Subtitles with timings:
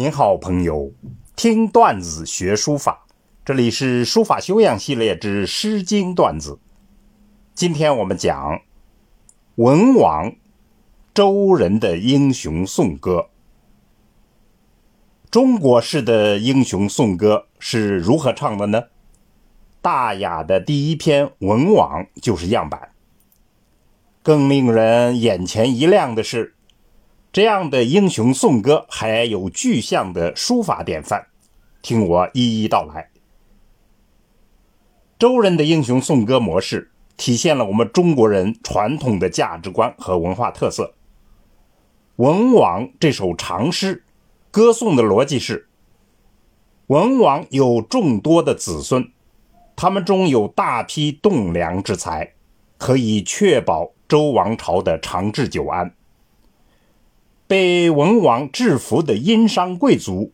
[0.00, 0.94] 您好，朋友，
[1.36, 3.04] 听段子学书法，
[3.44, 6.58] 这里是书法修养系列之《诗经》段子。
[7.52, 8.62] 今天我们讲
[9.56, 10.34] 文王，
[11.12, 13.28] 周人的英雄颂歌。
[15.30, 18.84] 中国式的英雄颂歌是如何唱的呢？
[19.82, 22.92] 大雅的第一篇《文王》就是样板。
[24.22, 26.54] 更令人眼前一亮的是。
[27.32, 31.28] 这样的英雄颂歌还有具象的书法典范，
[31.80, 33.08] 听我一一道来。
[35.16, 40.94] 周人的英雄颂歌模式体现了我们中国人传统的价值观和文化特色。
[42.16, 44.02] 文王这首长诗，
[44.50, 45.68] 歌颂的逻辑是：
[46.88, 49.08] 文王有众多的子孙，
[49.76, 52.32] 他们中有大批栋梁之才，
[52.76, 55.94] 可以确保周王朝的长治久安。
[57.50, 60.32] 被文王制服的殷商贵族，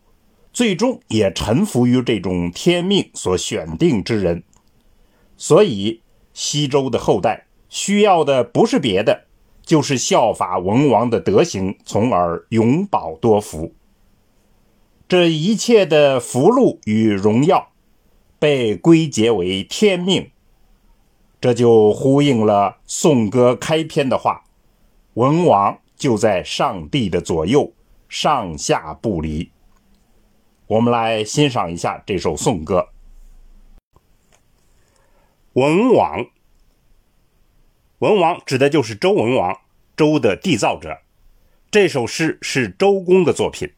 [0.52, 4.42] 最终也臣服于这种天命所选定之人。
[5.38, 6.02] 所以，
[6.34, 9.24] 西周的后代需要的不是别的，
[9.62, 13.72] 就是效法文王的德行，从而永保多福。
[15.08, 17.70] 这一切的福禄与荣耀，
[18.38, 20.32] 被归结为天命，
[21.40, 24.44] 这就呼应了颂歌开篇的话
[25.14, 27.72] ：“文王。”就在上帝的左右，
[28.08, 29.50] 上下不离。
[30.66, 32.88] 我们来欣赏一下这首颂歌。
[35.54, 36.26] 文王，
[37.98, 39.60] 文王指的就是周文王，
[39.96, 40.98] 周的缔造者。
[41.70, 43.72] 这首诗是周公的作品。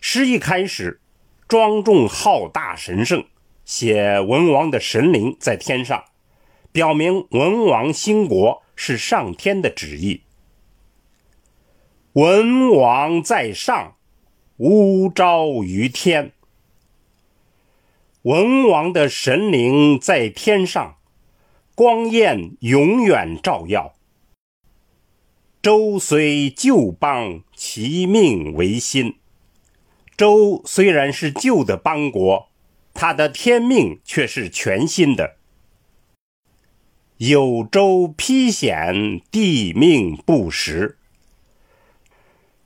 [0.00, 1.00] 诗一开始，
[1.46, 3.24] 庄重浩大神圣，
[3.64, 6.04] 写文王的神灵在天上，
[6.72, 10.22] 表明文王兴国是上天的旨意。
[12.14, 13.96] 文王在上，
[14.58, 16.32] 无昭于天。
[18.20, 20.96] 文王的神灵在天上，
[21.74, 23.94] 光焰永远照耀。
[25.62, 29.16] 周虽旧邦，其命维新。
[30.14, 32.50] 周虽然是旧的邦国，
[32.92, 35.36] 他的天命却是全新的。
[37.16, 40.98] 有周披险，地命不时。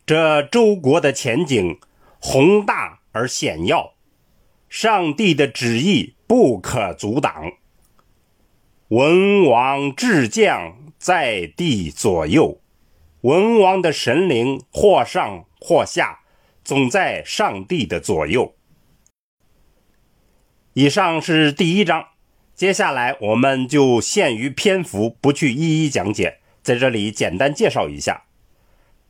[0.07, 1.81] 这周国的前景
[2.21, 3.95] 宏大而险要，
[4.69, 7.55] 上帝的旨意不可阻挡。
[8.87, 12.61] 文王至将在地左右，
[13.23, 16.21] 文王的神灵或上或下，
[16.63, 18.55] 总在上帝的左右。
[20.75, 22.11] 以上是第一章，
[22.55, 28.26] 接下来我们就限于篇幅，不去一一讲解，在这里简单介绍一下。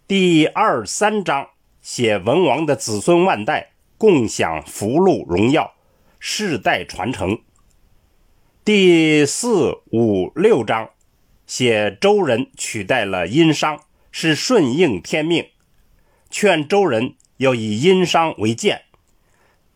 [0.09, 1.49] 第二三章
[1.83, 5.75] 写文王的子孙万代共享福禄荣耀，
[6.21, 7.41] 世代传承。
[8.65, 10.91] 第四五六章
[11.45, 13.81] 写周人取代了殷商，
[14.13, 15.49] 是顺应天命，
[16.31, 18.83] 劝周人要以殷商为鉴，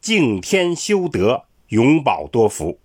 [0.01, 2.79] 敬天修德，永保多福。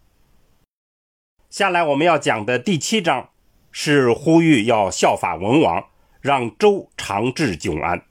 [1.51, 3.29] 下来我们要讲的第七章
[3.71, 5.85] 是呼吁要效法文王。
[6.25, 8.03] 让周长治久安。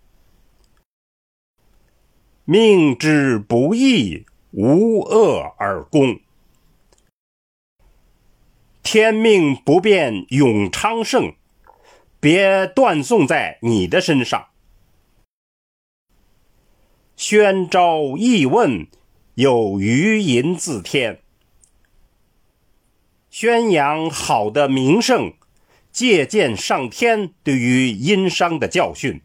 [2.44, 6.20] 命之不义，无恶而功。
[8.84, 11.34] 天命不变，永昌盛，
[12.20, 14.46] 别断送在你的身上。
[17.16, 18.86] 宣昭议问，
[19.34, 21.20] 有余银自天。
[23.28, 25.34] 宣扬好的名声。
[25.94, 29.22] 借鉴上天对于殷商的教训。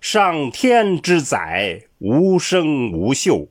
[0.00, 3.48] 上天之载无声无秀，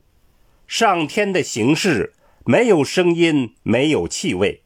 [0.66, 2.12] 上天的形式
[2.44, 4.64] 没有声音，没有气味。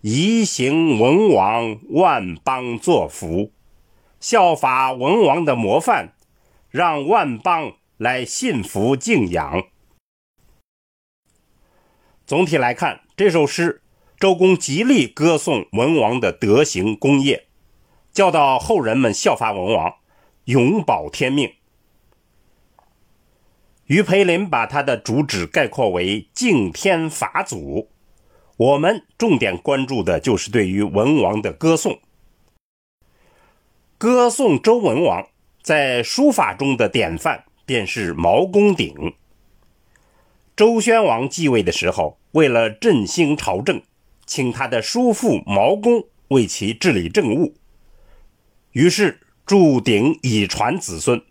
[0.00, 3.52] 移行文王，万邦作福，
[4.18, 6.14] 效法文王的模范，
[6.70, 9.68] 让万邦来信服敬仰。
[12.26, 13.82] 总体来看，这首诗。
[14.22, 17.48] 周公极力歌颂文王的德行功业，
[18.12, 19.96] 教导后人们效法文王，
[20.44, 21.54] 永保天命。
[23.86, 27.88] 于培林把他的主旨概括为敬天法祖，
[28.56, 31.98] 我们重点关注的就是对于文王的歌颂。
[33.98, 35.26] 歌颂周文王，
[35.62, 39.14] 在书法中的典范便是毛公鼎。
[40.54, 43.82] 周宣王继位的时候，为了振兴朝政。
[44.34, 47.54] 请他的叔父毛公为其治理政务，
[48.70, 51.22] 于是注鼎以传子孙。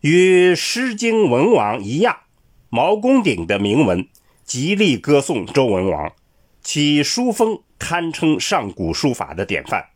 [0.00, 2.22] 与《诗经·文王》一样，
[2.68, 4.08] 毛公鼎的铭文
[4.42, 6.12] 极力歌颂周文王，
[6.60, 9.90] 其书风堪称上古书法的典范。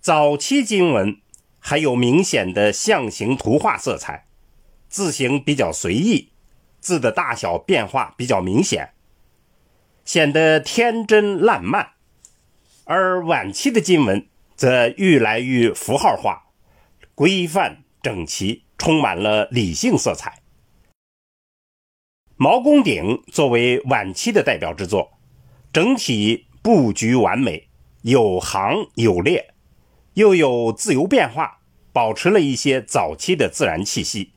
[0.00, 1.20] 早期金文
[1.58, 4.28] 还有明显的象形图画色彩，
[4.88, 6.30] 字形比较随意，
[6.88, 8.94] 字的大小变化比较明显，
[10.06, 11.92] 显得天真烂漫；
[12.84, 14.26] 而晚期的金文
[14.56, 16.46] 则愈来愈符号化。
[17.14, 20.40] 规范整齐，充满了理性色彩。
[22.36, 25.18] 毛公鼎作为晚期的代表之作，
[25.70, 27.68] 整体布局完美，
[28.00, 29.52] 有行有列，
[30.14, 31.58] 又有自由变化，
[31.92, 34.32] 保持了一些早期的自然气息。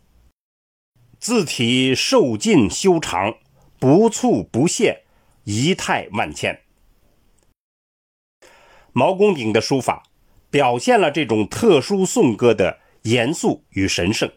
[1.21, 3.35] 字体瘦劲修长，
[3.77, 5.03] 不蹙不泄，
[5.43, 6.61] 仪态万千。
[8.91, 10.03] 毛公鼎的书法。
[10.49, 14.29] 表现了这种特殊颂歌的严肃与神圣，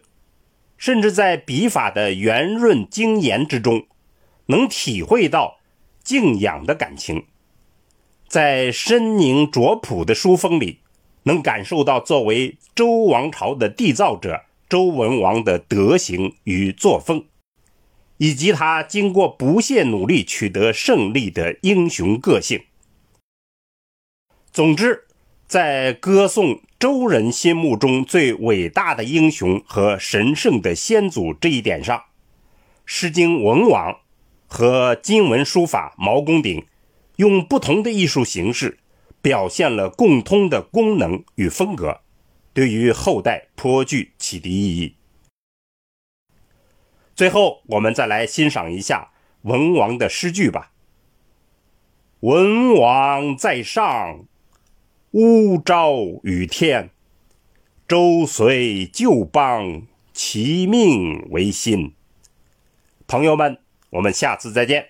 [0.77, 3.89] 甚至在笔法的圆润精严之中，
[4.47, 5.59] 能体会到
[6.05, 7.25] 敬仰的感情；
[8.29, 10.83] 在深凝拙朴的书风里，
[11.25, 17.27] 能感受到作为周王朝的缔造者周文王的德行与作风，
[18.17, 22.65] 以及他经过不懈努力取得胜利的英雄个性。
[24.51, 25.05] 总之。
[25.47, 31.99] 在歌颂周人心目中最伟大的英雄和神圣的先祖这一点上，
[32.85, 33.93] 《诗经·文王》
[34.49, 36.67] 和金文书法毛公鼎
[37.17, 38.79] 用不同的艺术形式
[39.23, 42.01] 表现了共通的功能与风格，
[42.53, 44.97] 对于后代颇具启迪意义。
[47.15, 50.73] 最后，我们再来欣赏一下文王的诗句吧
[52.19, 54.25] ：“文王在上。”
[55.15, 55.95] 乌昭
[56.25, 56.91] 于天，
[57.87, 61.95] 周随旧邦，其命维新。
[63.07, 63.61] 朋友们，
[63.91, 64.89] 我们下次再见。